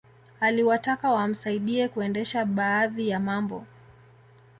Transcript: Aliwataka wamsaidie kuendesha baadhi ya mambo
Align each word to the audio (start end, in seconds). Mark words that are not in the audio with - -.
Aliwataka 0.39 1.11
wamsaidie 1.11 1.87
kuendesha 1.87 2.45
baadhi 2.45 3.09
ya 3.09 3.19
mambo 3.19 3.65